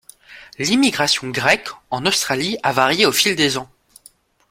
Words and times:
L'immigration 0.57 1.29
grecque 1.29 1.69
en 1.91 2.07
Australie 2.07 2.57
a 2.63 2.71
varié 2.73 3.05
au 3.05 3.11
fil 3.11 3.35
des 3.35 3.59
ans. 3.59 3.69